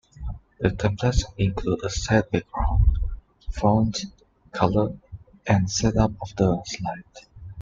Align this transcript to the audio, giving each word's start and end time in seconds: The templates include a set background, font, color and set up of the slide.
The 0.59 0.69
templates 0.69 1.25
include 1.37 1.83
a 1.83 1.89
set 1.91 2.31
background, 2.31 2.97
font, 3.51 4.05
color 4.51 4.97
and 5.45 5.69
set 5.69 5.95
up 5.95 6.13
of 6.19 6.35
the 6.35 6.59
slide. 6.65 7.03